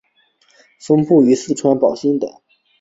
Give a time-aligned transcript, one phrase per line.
[0.79, 2.27] 分布于四川宝兴等。